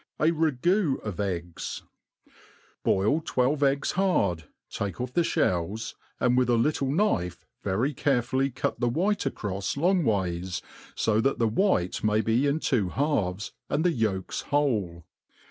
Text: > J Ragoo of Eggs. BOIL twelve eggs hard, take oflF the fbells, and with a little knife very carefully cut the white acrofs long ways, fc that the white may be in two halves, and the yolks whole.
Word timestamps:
> 0.13 0.19
J 0.19 0.31
Ragoo 0.31 0.97
of 1.03 1.19
Eggs. 1.19 1.83
BOIL 2.83 3.21
twelve 3.23 3.61
eggs 3.61 3.91
hard, 3.91 4.45
take 4.67 4.95
oflF 4.95 5.13
the 5.13 5.21
fbells, 5.21 5.93
and 6.19 6.35
with 6.35 6.49
a 6.49 6.55
little 6.57 6.89
knife 6.89 7.45
very 7.61 7.93
carefully 7.93 8.49
cut 8.49 8.79
the 8.79 8.89
white 8.89 9.19
acrofs 9.29 9.77
long 9.77 10.03
ways, 10.03 10.63
fc 10.95 11.21
that 11.21 11.37
the 11.37 11.47
white 11.47 12.03
may 12.03 12.21
be 12.21 12.47
in 12.47 12.59
two 12.59 12.89
halves, 12.89 13.51
and 13.69 13.83
the 13.83 13.91
yolks 13.93 14.41
whole. 14.41 15.05